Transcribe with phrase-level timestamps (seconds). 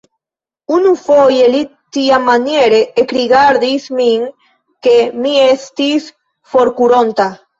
[0.77, 1.59] Unufoje li
[1.97, 4.25] tiamaniere ekrigardis min,
[4.87, 6.09] ke mi estis
[6.55, 7.29] forkuronta.